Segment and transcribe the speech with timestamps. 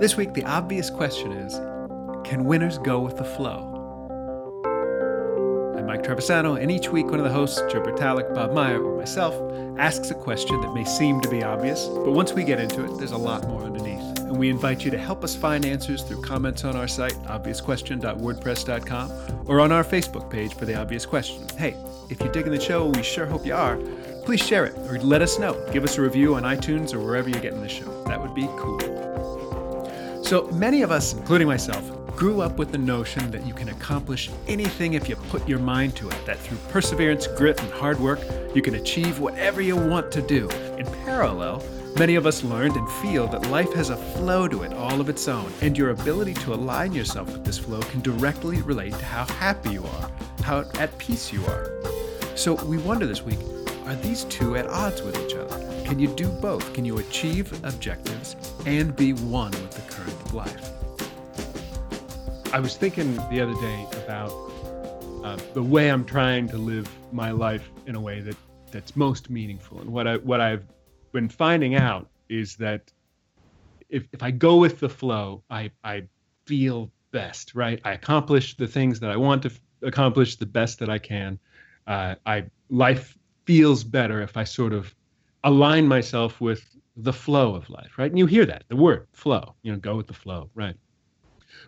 [0.00, 1.60] This week, the obvious question is
[2.26, 3.66] can winners go with the flow?
[5.76, 8.96] I'm Mike Travisano, and each week one of the hosts, Joe Bertalik, Bob Meyer, or
[8.96, 9.34] myself,
[9.78, 12.96] asks a question that may seem to be obvious, but once we get into it,
[12.96, 14.00] there's a lot more underneath.
[14.20, 19.44] And we invite you to help us find answers through comments on our site, obviousquestion.wordpress.com,
[19.44, 21.46] or on our Facebook page for The Obvious Question.
[21.58, 21.76] Hey,
[22.08, 23.76] if you're digging the show, we sure hope you are,
[24.24, 25.62] please share it or let us know.
[25.74, 28.02] Give us a review on iTunes or wherever you're getting the show.
[28.04, 28.99] That would be cool.
[30.30, 34.30] So many of us, including myself, grew up with the notion that you can accomplish
[34.46, 38.20] anything if you put your mind to it, that through perseverance, grit, and hard work,
[38.54, 40.48] you can achieve whatever you want to do.
[40.78, 41.64] In parallel,
[41.98, 45.08] many of us learned and feel that life has a flow to it all of
[45.08, 49.04] its own, and your ability to align yourself with this flow can directly relate to
[49.04, 50.10] how happy you are,
[50.44, 51.72] how at peace you are.
[52.36, 53.40] So we wonder this week
[53.84, 55.69] are these two at odds with each other?
[55.90, 56.72] Can you do both?
[56.72, 60.70] Can you achieve objectives and be one with the current life?
[62.54, 64.30] I was thinking the other day about
[65.24, 68.36] uh, the way I'm trying to live my life in a way that
[68.70, 69.80] that's most meaningful.
[69.80, 70.64] And what I what I've
[71.10, 72.92] been finding out is that
[73.88, 76.04] if if I go with the flow, I I
[76.46, 77.80] feel best, right?
[77.84, 81.40] I accomplish the things that I want to f- accomplish the best that I can.
[81.84, 84.94] Uh, I life feels better if I sort of
[85.44, 88.10] align myself with the flow of life, right?
[88.10, 90.76] And you hear that, the word flow, you know, go with the flow, right?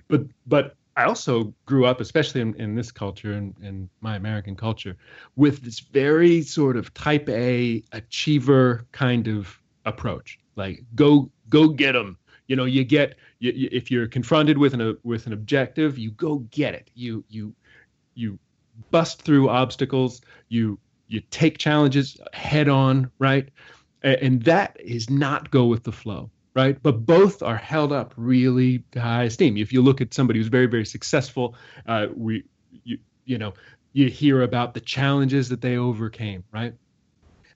[0.09, 4.17] But but I also grew up, especially in, in this culture and in, in my
[4.17, 4.97] American culture,
[5.37, 10.39] with this very sort of type A achiever kind of approach.
[10.57, 12.19] Like go go get them.
[12.49, 16.11] You know, you get you, you, if you're confronted with an with an objective, you
[16.13, 16.91] go get it.
[16.95, 17.55] You you
[18.15, 18.39] you
[18.91, 20.21] bust through obstacles.
[20.49, 20.79] You
[21.13, 23.49] you take challenges head on, right?
[24.03, 26.83] And that is not go with the flow, right?
[26.83, 29.57] But both are held up really high esteem.
[29.57, 31.55] If you look at somebody who's very, very successful,
[31.87, 32.45] uh, we,
[32.85, 33.55] you, you know,
[33.93, 36.75] you hear about the challenges that they overcame, right?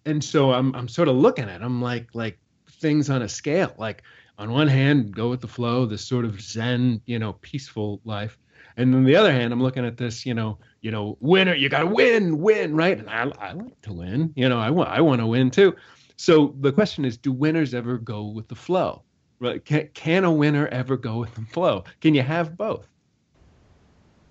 [0.04, 2.38] And so I'm, I'm sort of looking at them like, like
[2.70, 3.72] things on a scale.
[3.76, 4.02] Like
[4.38, 8.38] on one hand, go with the flow, this sort of Zen, you know, peaceful life,
[8.76, 11.68] and on the other hand, I'm looking at this, you know, you know, winner, you
[11.68, 12.98] got to win, win, right?
[12.98, 15.74] And I, I like to win, you know, I want, I want to win too.
[16.16, 19.02] So the question is, do winners ever go with the flow?
[19.40, 19.64] Right?
[19.64, 21.84] Can, can a winner ever go with the flow?
[22.00, 22.86] Can you have both?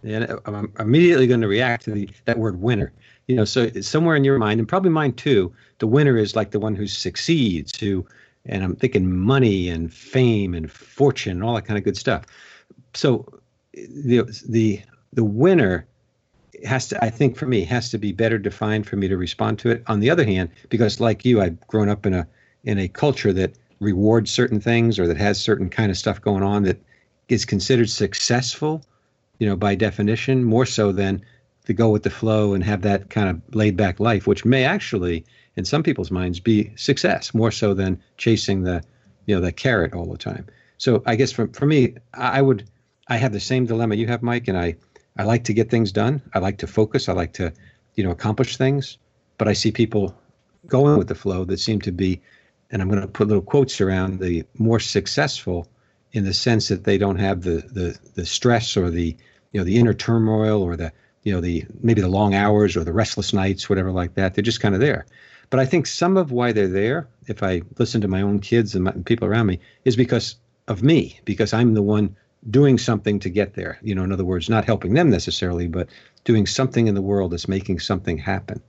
[0.04, 2.94] And I'm immediately going to react to the that word winner.
[3.28, 6.52] You know, so somewhere in your mind, and probably mine too, the winner is like
[6.52, 8.06] the one who succeeds, who,
[8.46, 12.26] and I'm thinking money and fame and fortune and all that kind of good stuff.
[12.94, 13.26] So
[13.76, 14.82] the the
[15.14, 15.86] the winner
[16.64, 19.60] has to i think for me has to be better defined for me to respond
[19.60, 19.84] to it.
[19.88, 22.28] On the other hand because like you i've grown up in a
[22.64, 26.44] in a culture that rewards certain things or that has certain kind of stuff going
[26.44, 26.82] on that
[27.28, 28.82] is considered successful
[29.40, 31.22] you know by definition more so than
[31.66, 34.64] to go with the flow and have that kind of laid back life which may
[34.64, 35.26] actually
[35.58, 38.82] in some people's minds be success more so than chasing the
[39.26, 40.46] you know the carrot all the time.
[40.78, 42.70] So i guess for, for me i would
[43.08, 44.76] I have the same dilemma you have, Mike, and I
[45.18, 46.22] I like to get things done.
[46.34, 47.08] I like to focus.
[47.08, 47.54] I like to,
[47.96, 48.98] you know, accomplish things.
[49.38, 50.16] But I see people
[50.68, 52.22] going with the flow that seem to be,
[52.72, 55.68] and I'm going to put little quotes around the more successful
[56.12, 59.16] in the sense that they don't have the the the stress or the
[59.52, 60.92] you know the inner turmoil or the
[61.24, 64.34] you know the maybe the long hours or the restless nights, whatever like that.
[64.34, 65.06] They're just kind of there.
[65.50, 68.74] But I think some of why they're there, if I listen to my own kids
[68.74, 70.38] and, my, and people around me, is because
[70.68, 72.16] of me, because I'm the one
[72.50, 73.80] doing something to get there.
[73.82, 75.90] You know, in other words, not helping them necessarily, but
[76.24, 78.62] doing something in the world that's making something happen.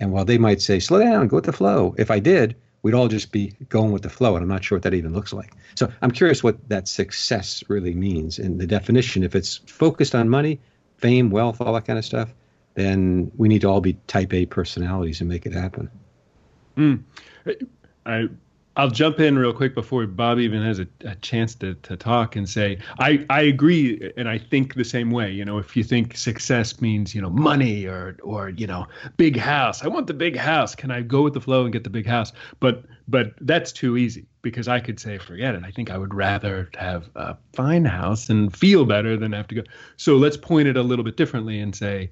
[0.00, 2.94] And while they might say, slow down, go with the flow, if I did, we'd
[2.94, 4.34] all just be going with the flow.
[4.34, 5.52] And I'm not sure what that even looks like.
[5.74, 9.22] So I'm curious what that success really means in the definition.
[9.22, 10.60] If it's focused on money,
[10.98, 12.34] fame, wealth, all that kind of stuff,
[12.74, 15.88] then we need to all be type A personalities and make it happen.
[16.76, 17.02] Mm.
[18.04, 18.28] I
[18.76, 22.34] I'll jump in real quick before Bob even has a, a, chance to, to talk
[22.34, 25.30] and say I, I agree and I think the same way.
[25.30, 28.86] You know, if you think success means you know money or or you know
[29.16, 30.74] big house, I want the big house.
[30.74, 32.32] Can I go with the flow and get the big house?
[32.58, 35.62] But but that's too easy because I could say forget it.
[35.64, 39.54] I think I would rather have a fine house and feel better than have to
[39.54, 39.62] go.
[39.96, 42.10] So let's point it a little bit differently and say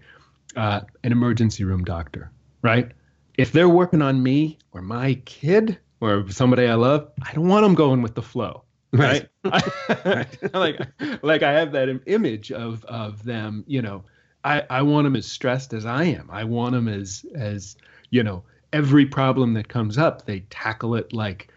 [0.57, 2.31] uh, an emergency room doctor,
[2.63, 2.93] right?
[3.37, 7.63] If they're working on me or my kid or somebody I love, I don't want
[7.63, 8.65] them going with the flow.
[8.93, 9.29] Right.
[9.45, 10.39] right.
[10.53, 10.81] like,
[11.23, 14.05] like I have that image of, of them, you know,
[14.45, 16.29] I, I want them as stressed as I am.
[16.31, 17.77] I want them as, as,
[18.11, 21.49] you know, every problem that comes up, they tackle it like,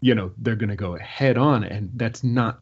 [0.00, 1.62] you know, they're going to go head on.
[1.62, 2.60] And that's not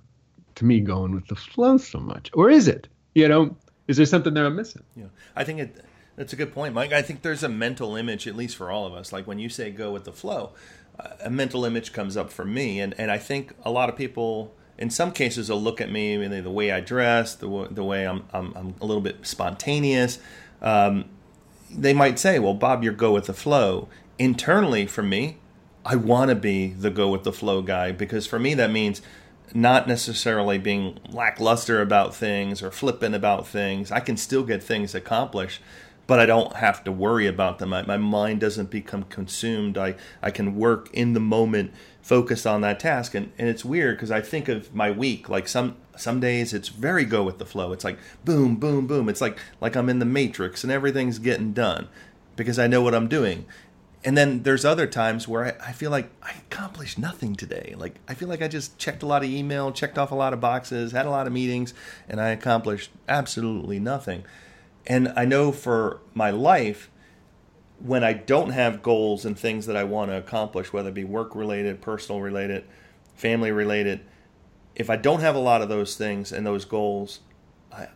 [0.56, 2.88] to me going with the flow so much, or is it?
[3.14, 3.56] You know,
[3.86, 4.82] is there something that I'm missing?
[4.96, 5.06] Yeah,
[5.36, 5.84] I think it.
[6.16, 6.92] That's a good point, Mike.
[6.92, 9.12] I think there's a mental image, at least for all of us.
[9.12, 10.52] Like when you say "go with the flow,"
[11.20, 14.54] a mental image comes up for me, and and I think a lot of people,
[14.76, 18.06] in some cases, will look at me, I the way I dress, the the way
[18.06, 20.18] I'm I'm, I'm a little bit spontaneous.
[20.60, 21.06] Um,
[21.70, 25.38] they might say, "Well, Bob, you're go with the flow." Internally, for me,
[25.84, 29.00] I want to be the go with the flow guy because for me that means
[29.54, 33.90] not necessarily being lackluster about things or flippant about things.
[33.90, 35.62] I can still get things accomplished,
[36.08, 37.72] but I don't have to worry about them.
[37.72, 39.76] I, my mind doesn't become consumed.
[39.76, 41.70] I, I can work in the moment,
[42.00, 43.14] focus on that task.
[43.14, 46.68] And, and it's weird because I think of my week like some some days it's
[46.68, 47.72] very go with the flow.
[47.72, 49.08] It's like boom, boom, boom.
[49.08, 51.88] It's like like I'm in the matrix and everything's getting done
[52.36, 53.44] because I know what I'm doing
[54.04, 57.74] and then there's other times where I, I, feel like I accomplished nothing today.
[57.76, 60.32] Like I feel like I just checked a lot of email, checked off a lot
[60.32, 61.74] of boxes, had a lot of meetings,
[62.08, 64.24] and I accomplished absolutely nothing.
[64.88, 66.90] And I know for my life,
[67.78, 71.04] when I don't have goals and things that I want to accomplish, whether it be
[71.04, 72.64] work related, personal related,
[73.14, 74.00] family related,
[74.74, 77.20] if I don't have a lot of those things and those goals,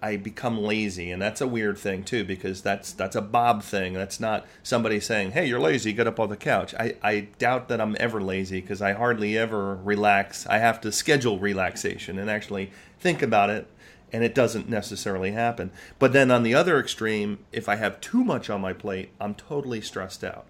[0.01, 3.95] I, become lazy, and that's a weird thing too because that's that's a Bob thing.
[3.95, 5.93] That's not somebody saying, "Hey, you're lazy.
[5.93, 9.37] Get up on the couch." I, I doubt that I'm ever lazy because I hardly
[9.37, 10.47] ever relax.
[10.47, 13.67] I have to schedule relaxation and actually think about it,
[14.13, 15.71] and it doesn't necessarily happen.
[15.99, 19.35] But then on the other extreme, if I have too much on my plate, I'm
[19.35, 20.47] totally stressed out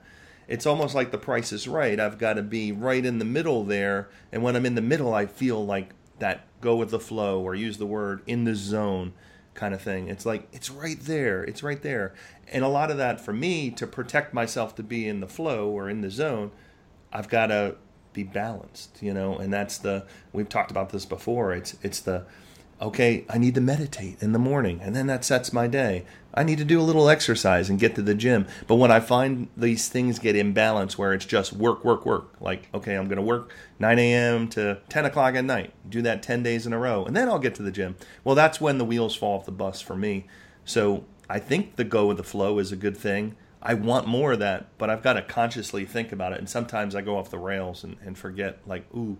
[0.48, 1.98] it's almost like the price is right.
[1.98, 4.10] I've got to be right in the middle there.
[4.30, 7.54] And when I'm in the middle, I feel like that go with the flow or
[7.54, 9.14] use the word in the zone
[9.54, 10.08] kind of thing.
[10.08, 11.42] It's like it's right there.
[11.44, 12.14] It's right there.
[12.52, 15.68] And a lot of that for me to protect myself to be in the flow
[15.68, 16.50] or in the zone,
[17.12, 17.76] I've got to
[18.12, 21.52] be balanced, you know, and that's the we've talked about this before.
[21.52, 22.26] It's it's the
[22.82, 26.04] okay, I need to meditate in the morning, and then that sets my day.
[26.34, 28.46] I need to do a little exercise and get to the gym.
[28.66, 32.68] But when I find these things get imbalanced where it's just work, work, work, like,
[32.74, 34.48] okay, I'm going to work 9 a.m.
[34.48, 37.38] to 10 o'clock at night, do that 10 days in a row, and then I'll
[37.38, 37.96] get to the gym.
[38.24, 40.26] Well, that's when the wheels fall off the bus for me.
[40.64, 43.36] So I think the go with the flow is a good thing.
[43.62, 46.40] I want more of that, but I've got to consciously think about it.
[46.40, 49.18] And sometimes I go off the rails and, and forget, like, ooh,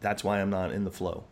[0.00, 1.24] that's why I'm not in the flow.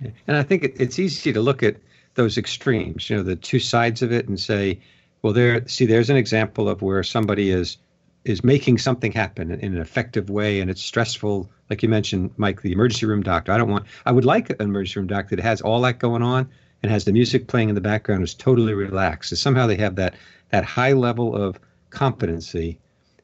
[0.00, 1.76] And I think it, it's easy to look at
[2.14, 4.80] those extremes, you know, the two sides of it, and say,
[5.22, 7.78] well, there, see, there's an example of where somebody is
[8.24, 11.50] is making something happen in an effective way, and it's stressful.
[11.68, 13.52] Like you mentioned, Mike, the emergency room doctor.
[13.52, 13.86] I don't want.
[14.06, 16.48] I would like an emergency room doctor that has all that going on
[16.82, 19.30] and has the music playing in the background, is totally relaxed.
[19.30, 20.14] So somehow they have that
[20.50, 21.58] that high level of
[21.90, 22.78] competency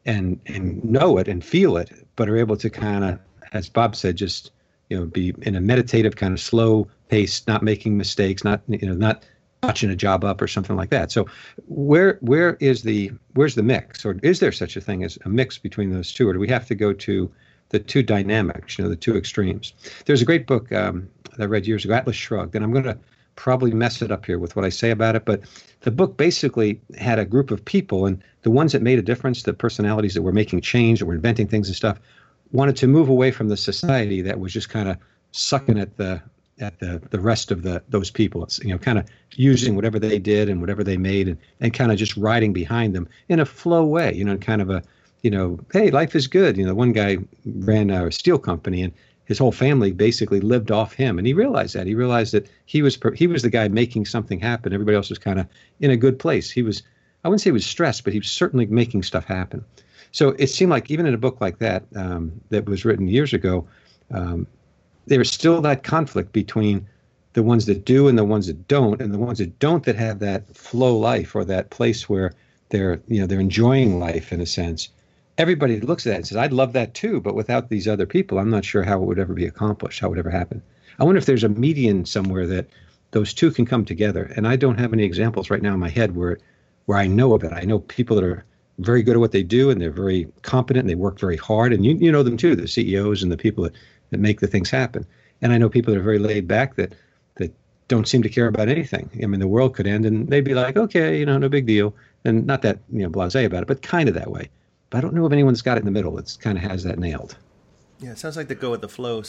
[0.07, 3.19] and and know it and feel it, but are able to kind of,
[3.53, 4.51] as Bob said, just
[4.91, 8.87] you know be in a meditative kind of slow pace not making mistakes not you
[8.87, 9.25] know not
[9.63, 11.13] botching a job up or something like that.
[11.13, 11.27] So
[11.67, 14.05] where where is the where's the mix?
[14.05, 16.49] Or is there such a thing as a mix between those two or do we
[16.49, 17.31] have to go to
[17.69, 19.73] the two dynamics you know the two extremes?
[20.07, 22.85] There's a great book um, that i read years ago atlas shrugged and i'm going
[22.85, 22.99] to
[23.37, 25.41] probably mess it up here with what i say about it but
[25.81, 29.43] the book basically had a group of people and the ones that made a difference
[29.43, 31.99] the personalities that were making change that were inventing things and stuff
[32.53, 34.97] wanted to move away from the society that was just kind of
[35.33, 36.21] sucking at the
[36.61, 38.43] at the the rest of the those people.
[38.45, 41.73] It's you know kind of using whatever they did and whatever they made and and
[41.73, 44.15] kind of just riding behind them in a flow way.
[44.15, 44.83] You know, kind of a
[45.23, 46.57] you know, hey, life is good.
[46.57, 48.93] You know, one guy ran a steel company and
[49.27, 51.87] his whole family basically lived off him, and he realized that.
[51.87, 54.73] He realized that he was he was the guy making something happen.
[54.73, 55.47] Everybody else was kind of
[55.79, 56.51] in a good place.
[56.51, 56.83] He was
[57.23, 59.65] I wouldn't say he was stressed, but he was certainly making stuff happen.
[60.13, 63.33] So it seemed like even in a book like that, um, that was written years
[63.33, 63.67] ago,
[64.11, 64.47] um,
[65.07, 66.87] there's still that conflict between
[67.33, 69.97] the ones that do and the ones that don't, and the ones that don't that
[69.97, 72.33] have that flow life or that place where
[72.71, 74.89] they're you know they're enjoying life in a sense.
[75.39, 78.39] Everybody looks at that and says, "I'd love that too," but without these other people,
[78.39, 80.61] I'm not sure how it would ever be accomplished, how it would ever happen.
[80.99, 82.67] I wonder if there's a median somewhere that
[83.13, 84.33] those two can come together.
[84.37, 86.39] And I don't have any examples right now in my head where
[86.87, 87.53] where I know of it.
[87.53, 88.45] I know people that are
[88.81, 91.73] very good at what they do and they're very competent and they work very hard.
[91.73, 93.75] And you, you know them too, the CEOs and the people that,
[94.11, 95.07] that make the things happen.
[95.43, 96.95] And I know people that are very laid back that
[97.37, 97.55] that
[97.89, 99.11] don't seem to care about anything.
[99.23, 101.67] I mean, the world could end and they'd be like, okay, you know, no big
[101.67, 101.95] deal.
[102.25, 104.51] And not that, you know, blasé about it, but kind of that way.
[104.91, 106.83] But I don't know if anyone's got it in the middle that's kind of has
[106.85, 107.37] that nailed.
[108.01, 109.23] Yeah, it sounds like the go with the flow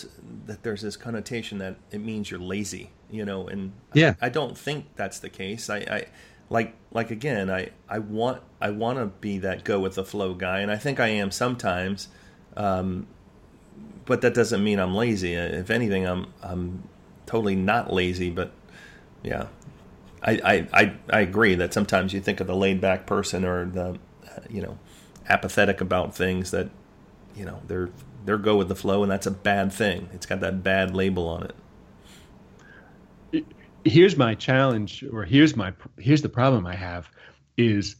[0.45, 4.15] that there's this connotation that it means you're lazy, you know, and yeah.
[4.21, 5.69] I, I don't think that's the case.
[5.69, 6.05] I, I
[6.51, 10.35] like like again i i want i want to be that go with the flow
[10.35, 12.07] guy and i think i am sometimes
[12.57, 13.07] um,
[14.05, 15.33] but that doesn't mean I'm lazy.
[15.33, 16.87] If anything, I'm I'm
[17.25, 18.29] totally not lazy.
[18.29, 18.51] But
[19.23, 19.47] yeah,
[20.21, 23.65] I I I, I agree that sometimes you think of the laid back person or
[23.65, 23.97] the
[24.49, 24.77] you know
[25.29, 26.69] apathetic about things that
[27.35, 27.89] you know they're
[28.25, 30.09] they're go with the flow, and that's a bad thing.
[30.13, 31.55] It's got that bad label on it.
[33.83, 37.09] Here's my challenge or here's my here's the problem i have
[37.57, 37.95] is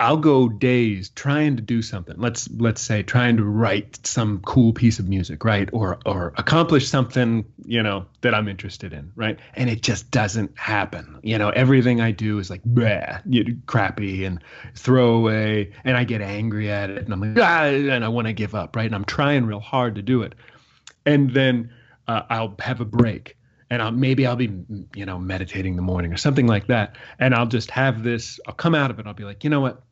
[0.00, 2.16] i'll go days trying to do something.
[2.18, 5.68] Let's let's say trying to write some cool piece of music right?
[5.72, 9.38] Or or accomplish something you know that i'm interested in right?
[9.54, 11.20] And it just doesn't happen.
[11.22, 14.42] You know everything i do is like bleh, you crappy and
[14.74, 18.26] throw away and i get angry at it and i'm like ah, and i want
[18.26, 18.86] to give up right?
[18.86, 20.34] And i'm trying real hard to do it.
[21.06, 21.72] And then
[22.08, 23.36] uh, i'll have a break
[23.72, 24.52] and I'll, maybe I'll be,
[24.94, 26.94] you know, meditating in the morning or something like that.
[27.18, 29.06] And I'll just have this, I'll come out of it.
[29.06, 29.82] I'll be like, you know what?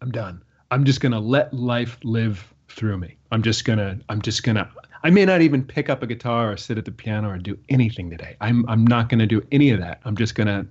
[0.00, 0.44] I'm done.
[0.70, 3.16] I'm just going to let life live through me.
[3.32, 4.68] I'm just going to, I'm just going to,
[5.02, 7.58] I may not even pick up a guitar or sit at the piano or do
[7.68, 8.36] anything today.
[8.40, 10.00] I'm, I'm not going to do any of that.
[10.04, 10.64] I'm just going to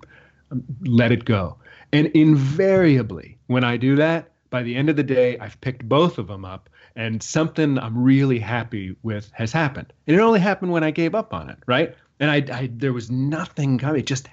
[0.52, 1.58] um, let it go.
[1.92, 6.18] And invariably, when I do that, by the end of the day, I've picked both
[6.18, 9.92] of them up and something I'm really happy with has happened.
[10.08, 11.94] And it only happened when I gave up on it, right?
[12.20, 14.02] And I, I there was nothing coming.
[14.02, 14.28] It just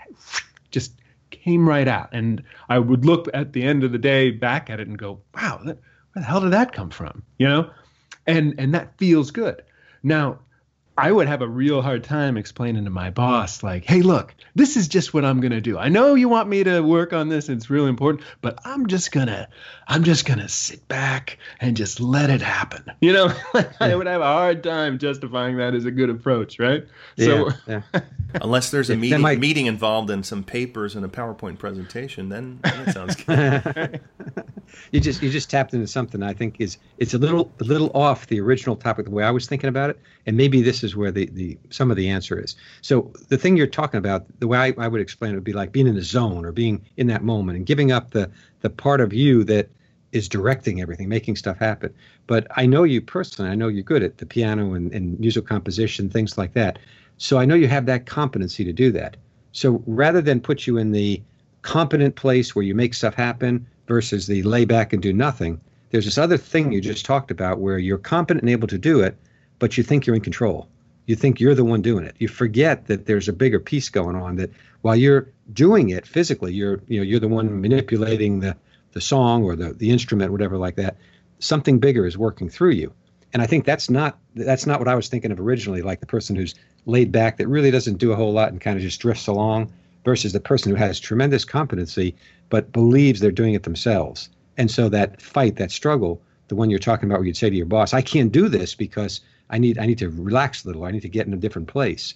[0.70, 0.92] just
[1.30, 4.80] came right out, and I would look at the end of the day back at
[4.80, 5.78] it and go, "Wow, that,
[6.12, 7.70] where the hell did that come from?" You know,
[8.26, 9.62] and and that feels good.
[10.02, 10.38] Now,
[10.98, 14.76] I would have a real hard time explaining to my boss, like, hey, look, this
[14.76, 15.78] is just what I'm gonna do.
[15.78, 19.10] I know you want me to work on this, it's really important, but I'm just
[19.10, 19.48] gonna
[19.88, 22.84] I'm just gonna sit back and just let it happen.
[23.00, 23.32] You know,
[23.80, 26.86] I would have a hard time justifying that as a good approach, right?
[27.16, 27.82] Yeah, yeah.
[28.34, 32.60] Unless there's a meeting might- meeting involved in some papers and a PowerPoint presentation, then
[32.64, 34.00] that sounds good.
[34.90, 37.90] you just you just tapped into something I think is it's a little a little
[37.94, 40.96] off the original topic the way I was thinking about it, and maybe this is
[40.96, 42.56] where the the some of the answer is.
[42.80, 45.52] So the thing you're talking about, the way I, I would explain it would be
[45.52, 48.70] like being in the zone or being in that moment and giving up the the
[48.70, 49.68] part of you that
[50.12, 51.92] is directing everything, making stuff happen.
[52.26, 53.50] But I know you personally.
[53.50, 56.78] I know you're good at the piano and, and musical composition, things like that.
[57.16, 59.16] So I know you have that competency to do that.
[59.52, 61.22] So rather than put you in the
[61.62, 65.60] competent place where you make stuff happen versus the lay back and do nothing,
[65.90, 69.00] there's this other thing you just talked about where you're competent and able to do
[69.00, 69.16] it,
[69.58, 70.68] but you think you're in control.
[71.06, 72.14] You think you're the one doing it.
[72.18, 74.50] You forget that there's a bigger piece going on that
[74.82, 78.56] while you're doing it physically, you're you know you're the one manipulating the
[78.92, 80.96] the song or the the instrument, whatever like that.
[81.38, 82.92] Something bigger is working through you.
[83.32, 86.06] And I think that's not that's not what I was thinking of originally, like the
[86.06, 86.54] person who's
[86.86, 89.72] laid back that really doesn't do a whole lot and kind of just drifts along
[90.04, 92.14] versus the person who has tremendous competency
[92.50, 94.28] but believes they're doing it themselves.
[94.58, 97.56] And so that fight, that struggle, the one you're talking about where you'd say to
[97.56, 100.84] your boss, I can't do this because I need I need to relax a little,
[100.84, 102.14] I need to get in a different place.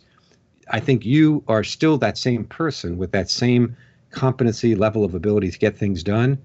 [0.71, 3.77] I think you are still that same person with that same
[4.11, 6.39] competency level of ability to get things done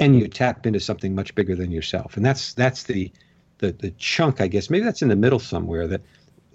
[0.00, 2.16] and you tap into something much bigger than yourself.
[2.16, 3.10] And that's that's the
[3.58, 4.70] the the chunk, I guess.
[4.70, 6.02] Maybe that's in the middle somewhere that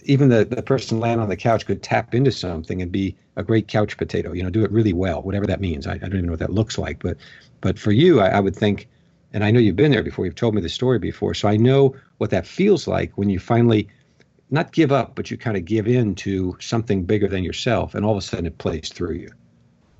[0.03, 3.43] even the, the person laying on the couch could tap into something and be a
[3.43, 5.85] great couch potato, you know, do it really well, whatever that means.
[5.85, 7.01] I, I don't even know what that looks like.
[7.01, 7.17] But
[7.61, 8.87] but for you, I, I would think,
[9.33, 11.57] and I know you've been there before, you've told me the story before, so I
[11.57, 13.87] know what that feels like when you finally
[14.49, 18.05] not give up, but you kind of give in to something bigger than yourself, and
[18.05, 19.29] all of a sudden it plays through you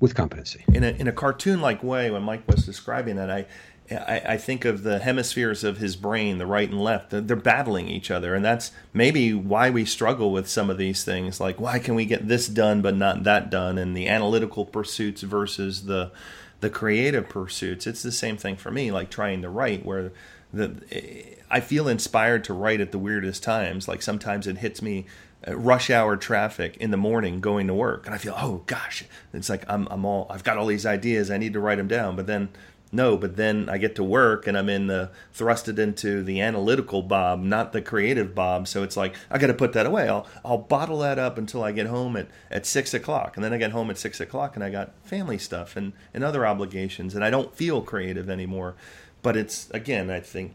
[0.02, 0.64] with competency.
[0.74, 3.46] in a in a cartoon like way when Mike was describing that I,
[3.88, 7.10] I I think of the hemispheres of his brain the right and left.
[7.10, 11.04] They're, they're battling each other and that's maybe why we struggle with some of these
[11.04, 13.78] things like why can we get this done but not that done?
[13.78, 16.10] And the analytical pursuits versus the
[16.62, 20.10] the creative pursuits it's the same thing for me like trying to write where
[20.52, 20.82] the
[21.50, 23.88] I feel inspired to write at the weirdest times.
[23.88, 25.06] Like sometimes it hits me
[25.46, 29.04] uh, rush hour traffic in the morning going to work and i feel oh gosh.
[29.32, 31.88] It's like i'm i'm all i've got all these ideas i need to write them
[31.88, 32.16] down.
[32.16, 32.50] But then
[32.92, 37.02] no but then i get to work and i'm in the thrusted into the analytical
[37.02, 38.66] bob not the creative bob.
[38.66, 40.08] So it's like i got to put that away.
[40.08, 43.36] I'll i'll bottle that up until i get home at at six o'clock.
[43.36, 46.24] And then i get home at six o'clock and i got family stuff and and
[46.24, 48.74] other obligations and i don't feel creative anymore.
[49.22, 50.54] But it's again i think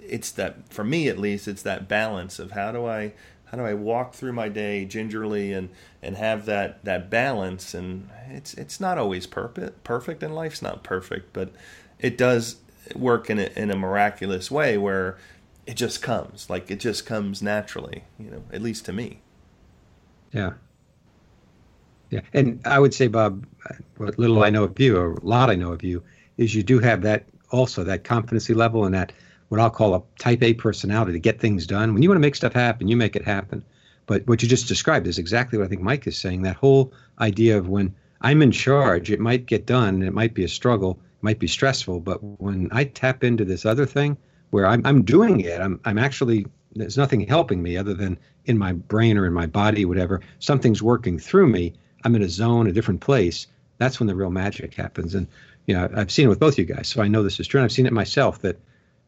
[0.00, 3.12] it's that for me at least it's that balance of how do i
[3.52, 5.70] how do I walk through my day gingerly and
[6.02, 10.84] and have that that balance and it's it's not always perfect perfect and life's not
[10.84, 11.52] perfect but
[12.00, 12.58] it does
[12.96, 15.18] work in a, in a miraculous way where
[15.66, 19.22] it just comes like it just comes naturally you know at least to me
[20.32, 20.54] Yeah.
[22.10, 22.20] Yeah.
[22.34, 23.46] And I would say, Bob,
[23.96, 26.02] what little I know of you, or a lot I know of you,
[26.36, 29.12] is you do have that also, that competency level and that
[29.52, 31.92] what I'll call a type A personality to get things done.
[31.92, 33.62] When you want to make stuff happen, you make it happen.
[34.06, 36.40] But what you just described is exactly what I think Mike is saying.
[36.40, 40.42] That whole idea of when I'm in charge, it might get done, it might be
[40.42, 44.16] a struggle, it might be stressful, but when I tap into this other thing
[44.52, 48.16] where I'm, I'm doing it, I'm, I'm actually, there's nothing helping me other than
[48.46, 51.74] in my brain or in my body, whatever, something's working through me.
[52.04, 53.48] I'm in a zone, a different place.
[53.76, 55.14] That's when the real magic happens.
[55.14, 55.26] And,
[55.66, 57.60] you know, I've seen it with both you guys, so I know this is true.
[57.60, 58.58] And I've seen it myself that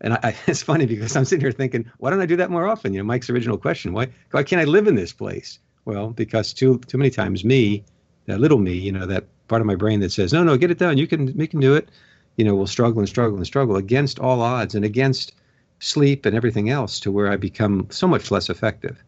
[0.00, 2.66] and I, it's funny because I'm sitting here thinking, why don't I do that more
[2.66, 2.92] often?
[2.92, 5.58] You know, Mike's original question, why why can't I live in this place?
[5.84, 7.84] Well, because too too many times me,
[8.26, 10.70] that little me, you know, that part of my brain that says, no, no, get
[10.70, 11.90] it done, you can we can do it,
[12.36, 15.32] you know, will struggle and struggle and struggle against all odds and against
[15.80, 19.02] sleep and everything else to where I become so much less effective.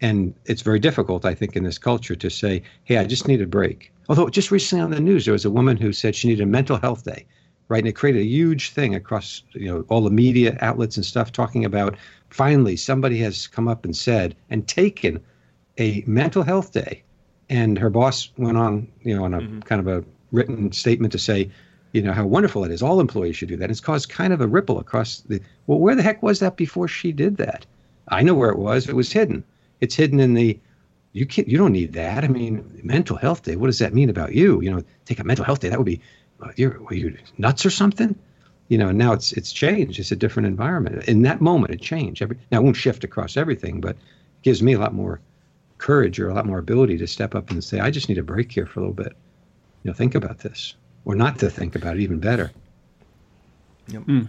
[0.00, 3.40] And it's very difficult, I think, in this culture to say, hey, I just need
[3.40, 3.90] a break.
[4.08, 6.46] Although just recently on the news, there was a woman who said she needed a
[6.46, 7.24] mental health day
[7.68, 7.78] right?
[7.78, 11.32] And it created a huge thing across you know all the media outlets and stuff
[11.32, 11.96] talking about
[12.30, 15.20] finally somebody has come up and said and taken
[15.78, 17.02] a mental health day,
[17.48, 19.60] and her boss went on you know on a mm-hmm.
[19.60, 21.50] kind of a written statement to say.
[21.92, 22.82] You know how wonderful it is.
[22.82, 23.70] All employees should do that.
[23.70, 25.40] It's caused kind of a ripple across the.
[25.68, 27.66] Well, where the heck was that before she did that?
[28.08, 28.88] I know where it was.
[28.88, 29.44] It was hidden.
[29.80, 30.58] It's hidden in the
[31.14, 34.10] you can't you don't need that i mean mental health day what does that mean
[34.10, 36.00] about you you know take a mental health day that would be
[36.56, 38.18] you're were you nuts or something?
[38.68, 39.98] You know, now it's it's changed.
[39.98, 41.04] It's a different environment.
[41.08, 42.22] In that moment, it changed.
[42.22, 43.98] Every, now it won't shift across everything, but it
[44.42, 45.20] gives me a lot more
[45.78, 48.22] courage or a lot more ability to step up and say, I just need a
[48.22, 49.14] break here for a little bit.
[49.82, 50.74] You know, think about this,
[51.04, 52.50] or not to think about it, even better.
[53.88, 54.02] Yep.
[54.02, 54.28] Mm.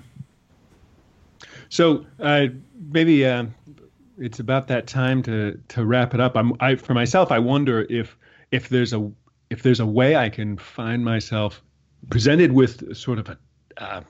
[1.70, 2.48] So uh,
[2.92, 3.46] maybe uh,
[4.18, 6.36] it's about that time to to wrap it up.
[6.36, 7.32] I'm I for myself.
[7.32, 8.18] I wonder if
[8.52, 9.12] if there's a
[9.50, 11.62] if there's a way I can find myself
[12.10, 13.38] presented with sort of a
[13.78, 14.02] uh,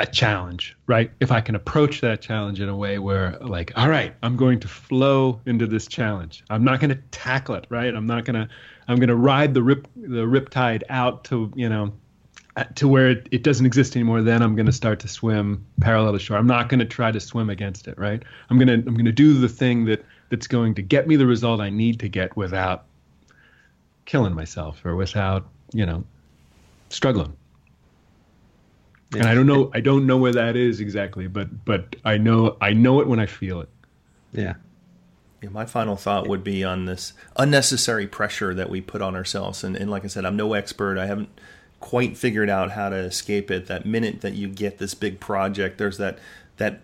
[0.00, 1.10] a challenge, right?
[1.18, 4.60] If I can approach that challenge in a way where, like, all right, I'm going
[4.60, 6.44] to flow into this challenge.
[6.50, 7.92] I'm not going to tackle it, right?
[7.92, 8.48] I'm not going to,
[8.86, 11.92] I'm going to ride the rip, the riptide out to, you know,
[12.56, 14.22] uh, to where it, it doesn't exist anymore.
[14.22, 16.36] Then I'm going to start to swim parallel to shore.
[16.36, 18.22] I'm not going to try to swim against it, right?
[18.50, 21.16] I'm going to, I'm going to do the thing that that's going to get me
[21.16, 22.84] the result I need to get without
[24.04, 26.04] killing myself or without, you know,
[26.88, 27.36] struggling.
[29.12, 29.20] Yeah.
[29.20, 32.56] And I don't know I don't know where that is exactly, but but I know
[32.60, 33.68] I know it when I feel it.
[34.32, 34.54] Yeah.
[35.42, 39.62] Yeah, my final thought would be on this unnecessary pressure that we put on ourselves.
[39.62, 40.98] And, and like I said, I'm no expert.
[40.98, 41.28] I haven't
[41.78, 43.66] quite figured out how to escape it.
[43.66, 46.18] That minute that you get this big project, there's that
[46.56, 46.80] that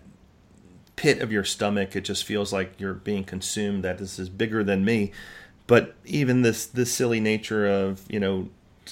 [0.95, 1.95] pit of your stomach.
[1.95, 3.83] It just feels like you're being consumed.
[3.83, 5.11] That this is bigger than me.
[5.67, 8.49] But even this this silly nature of you know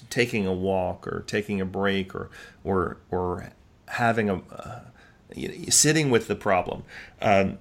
[0.10, 2.29] taking a walk or taking a break or
[2.63, 3.51] or or
[3.88, 4.79] having a uh,
[5.69, 6.84] sitting with the problem.
[7.21, 7.58] Um,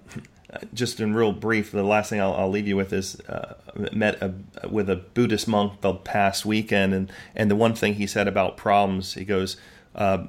[0.74, 3.54] just in real brief, the last thing I'll, I'll leave you with is uh,
[3.92, 4.34] met a,
[4.68, 8.56] with a Buddhist monk the past weekend, and and the one thing he said about
[8.56, 9.56] problems, he goes,
[9.94, 10.26] uh,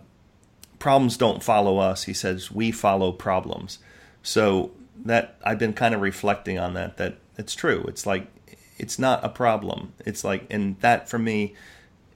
[0.79, 2.03] problems don't follow us.
[2.03, 3.79] He says we follow problems.
[4.21, 4.71] So
[5.05, 6.97] that I've been kind of reflecting on that.
[6.97, 7.83] That it's true.
[7.87, 8.27] It's like
[8.77, 9.93] it's not a problem.
[10.05, 11.55] It's like, and that for me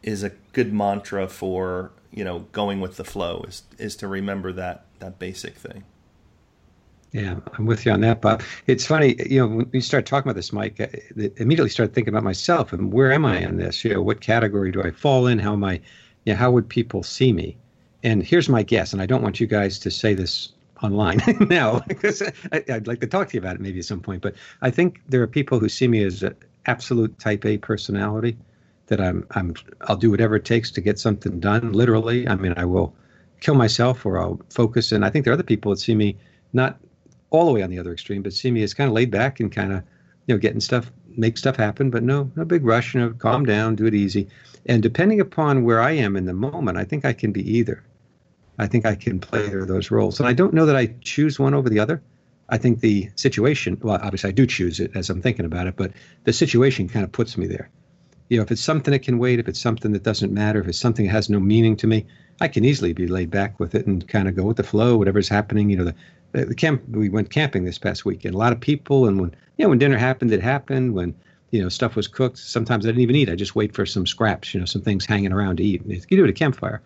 [0.04, 4.52] is a good mantra for you know going with the flow is is to remember
[4.54, 5.84] that that basic thing.
[7.12, 8.42] Yeah i'm with you on that bob.
[8.68, 10.90] It's funny you know when you start talking about this mike I
[11.38, 13.84] immediately start thinking about myself and where am i in this?
[13.84, 15.40] You know what category do i fall in?
[15.40, 15.74] How am i
[16.26, 17.56] you know, how would people see me?
[18.04, 21.80] And here's my guess and i don't want you guys to say this online now
[21.88, 24.36] because I, would like to talk to you about it maybe at some point but
[24.62, 26.36] i think there are people who see me as an
[26.68, 28.38] absolute type a personality
[28.88, 31.74] that I'm I'm I'll do whatever it takes to get something done.
[31.74, 32.96] Literally, I mean, I will
[33.40, 34.92] kill myself or I'll focus.
[34.92, 36.18] And I think there are other people that see me
[36.54, 36.80] not
[37.30, 39.40] all the way on the other extreme, but see me as kind of laid back
[39.40, 39.84] and kind of
[40.26, 42.96] you know getting stuff, make stuff happen, but no no big rush.
[42.96, 44.28] You know, calm down, do it easy.
[44.66, 47.84] And depending upon where I am in the moment, I think I can be either.
[48.60, 50.20] I think I can play those roles.
[50.20, 52.02] And I don't know that I choose one over the other.
[52.50, 55.76] I think the situation, well, obviously I do choose it as I'm thinking about it,
[55.76, 55.92] but
[56.24, 57.70] the situation kind of puts me there
[58.30, 60.68] you know, if it's something that can wait, if it's something that doesn't matter, if
[60.68, 62.06] it's something that has no meaning to me,
[62.42, 64.98] I can easily be laid back with it and kind of go with the flow,
[64.98, 65.70] whatever's happening.
[65.70, 65.94] You know,
[66.32, 68.36] the, the camp we went camping this past weekend.
[68.36, 70.94] A lot of people, and when you know when dinner happened, it happened.
[70.94, 71.16] When
[71.52, 73.30] you know stuff was cooked, sometimes I didn't even eat.
[73.30, 75.82] I just wait for some scraps, you know, some things hanging around to eat.
[75.86, 76.82] You do it at a campfire,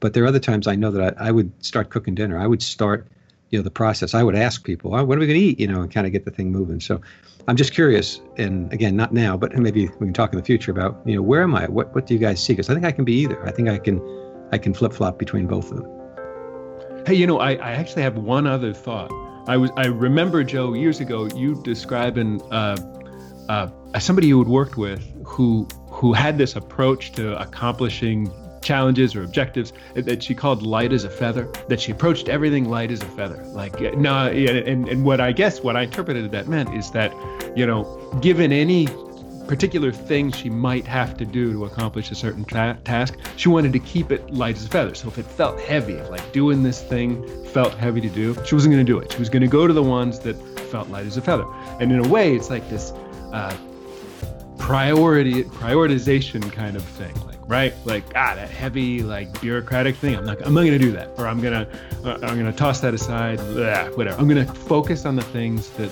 [0.00, 2.38] but there are other times I know that I, I would start cooking dinner.
[2.38, 3.06] I would start,
[3.52, 4.14] you know, the process.
[4.14, 6.06] I would ask people, oh, "What are we going to eat?" You know, and kind
[6.06, 6.80] of get the thing moving.
[6.80, 7.00] So
[7.46, 10.72] I'm just curious, and again, not now, but maybe we can talk in the future
[10.72, 11.66] about you know where am I?
[11.66, 12.54] What what do you guys see?
[12.54, 13.46] Because I think I can be either.
[13.46, 14.00] I think I can
[14.52, 17.04] I can flip flop between both of them.
[17.06, 19.12] Hey, you know, I, I actually have one other thought.
[19.46, 22.76] I was I remember Joe years ago you describing uh,
[23.48, 29.22] uh, somebody you had worked with who who had this approach to accomplishing challenges or
[29.22, 33.06] objectives that she called light as a feather that she approached everything light as a
[33.06, 33.44] feather.
[33.46, 37.12] Like no and, and what i guess what i interpreted that meant is that
[37.56, 37.84] you know
[38.20, 38.86] given any
[39.46, 43.78] particular thing she might have to do to accomplish a certain task she wanted to
[43.80, 44.94] keep it light as a feather.
[44.94, 48.54] So if it felt heavy if like doing this thing felt heavy to do she
[48.54, 49.12] wasn't going to do it.
[49.12, 50.34] She was going to go to the ones that
[50.70, 51.46] felt light as a feather.
[51.80, 52.92] And in a way it's like this
[53.32, 53.56] uh,
[54.58, 57.14] priority prioritization kind of thing
[57.52, 57.74] right?
[57.84, 60.16] Like ah that heavy like bureaucratic thing.
[60.16, 61.10] I'm not i'm not to do that.
[61.18, 61.68] Or i'm to
[62.02, 63.36] uh, i'm to toss that aside.
[63.54, 64.18] Blah, whatever.
[64.18, 65.90] I'm to focus on the things that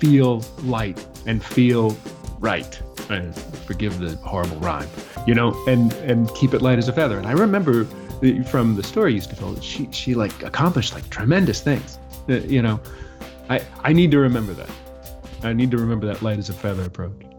[0.00, 1.96] feel light and feel
[2.40, 3.36] right and
[3.68, 4.88] forgive the horrible rhyme
[5.26, 7.18] you know and and keep it light as a feather.
[7.18, 7.84] And i remember
[8.46, 11.98] from the story you used to tell she she like accomplished like tremendous things
[12.28, 12.80] uh, you know.
[13.48, 14.70] I i need to remember that.
[15.44, 17.29] I need to remember that light as a feather approach